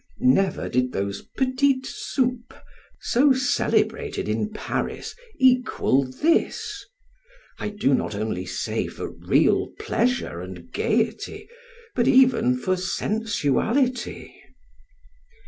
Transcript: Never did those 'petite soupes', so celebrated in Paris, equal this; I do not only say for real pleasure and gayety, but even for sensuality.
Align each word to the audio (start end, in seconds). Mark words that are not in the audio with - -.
Never 0.17 0.67
did 0.67 0.93
those 0.93 1.21
'petite 1.21 1.85
soupes', 1.85 2.55
so 2.99 3.33
celebrated 3.33 4.27
in 4.27 4.49
Paris, 4.49 5.13
equal 5.37 6.05
this; 6.11 6.83
I 7.59 7.69
do 7.69 7.93
not 7.93 8.15
only 8.15 8.47
say 8.47 8.87
for 8.87 9.11
real 9.11 9.71
pleasure 9.77 10.41
and 10.41 10.71
gayety, 10.71 11.47
but 11.93 12.07
even 12.07 12.57
for 12.57 12.77
sensuality. 12.77 14.33